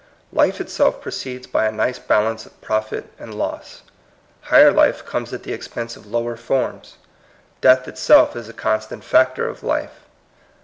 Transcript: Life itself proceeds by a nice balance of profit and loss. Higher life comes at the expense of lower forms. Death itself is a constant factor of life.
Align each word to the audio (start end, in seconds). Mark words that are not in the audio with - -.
Life 0.33 0.59
itself 0.59 0.99
proceeds 0.99 1.45
by 1.45 1.67
a 1.67 1.71
nice 1.71 1.99
balance 1.99 2.47
of 2.47 2.59
profit 2.59 3.11
and 3.19 3.35
loss. 3.35 3.83
Higher 4.45 4.71
life 4.71 5.05
comes 5.05 5.31
at 5.31 5.43
the 5.43 5.53
expense 5.53 5.95
of 5.95 6.07
lower 6.07 6.35
forms. 6.35 6.95
Death 7.61 7.87
itself 7.87 8.35
is 8.35 8.49
a 8.49 8.53
constant 8.53 9.03
factor 9.03 9.47
of 9.47 9.61
life. 9.61 10.07